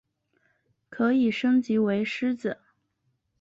[0.89, 2.57] 可以升级为狮子。